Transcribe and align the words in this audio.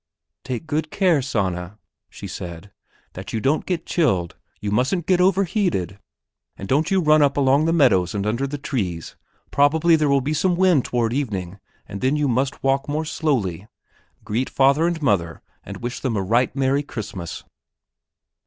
"Take 0.43 0.65
good 0.65 0.89
care, 0.89 1.21
Sanna," 1.21 1.77
she 2.09 2.25
said, 2.25 2.71
"that 3.13 3.33
you 3.33 3.39
don't 3.39 3.67
get 3.67 3.85
chilled, 3.85 4.35
you 4.59 4.71
mustn't 4.71 5.05
get 5.05 5.21
overheated. 5.21 5.99
And 6.57 6.67
don't 6.67 6.89
you 6.89 7.01
run 7.01 7.21
up 7.21 7.37
along 7.37 7.65
the 7.65 7.71
meadows 7.71 8.15
and 8.15 8.25
under 8.25 8.47
the 8.47 8.57
trees. 8.57 9.15
Probably 9.51 9.95
there 9.95 10.09
will 10.09 10.19
be 10.21 10.33
some 10.33 10.55
wind 10.55 10.85
toward 10.85 11.13
evening, 11.13 11.59
and 11.87 12.01
then 12.01 12.15
you 12.15 12.27
must 12.27 12.63
walk 12.63 12.89
more 12.89 13.05
slowly. 13.05 13.67
Greet 14.23 14.49
father 14.49 14.87
and 14.87 14.99
mother 15.03 15.43
and 15.63 15.83
wish 15.83 15.99
them 15.99 16.17
a 16.17 16.21
right 16.23 16.55
merry 16.55 16.81
Christmas." 16.81 17.43